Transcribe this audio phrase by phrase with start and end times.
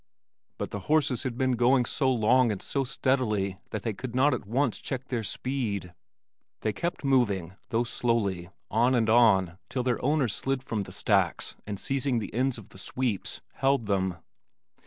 [0.57, 4.33] But the horses had been going so long and so steadily that they could not
[4.33, 5.93] at once check their speed.
[6.61, 11.55] They kept moving, though slowly, on and on till their owners slid from the stacks
[11.67, 14.15] and seizing the ends of the sweeps, held them.